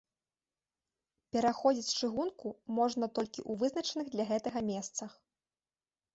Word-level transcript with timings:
Пераходзіць 1.37 1.95
чыгунку 1.99 2.47
можна 2.79 3.05
толькі 3.21 3.39
ў 3.51 3.63
вызначаных 3.65 4.07
для 4.17 4.27
гэтага 4.33 4.59
месцах. 4.73 5.11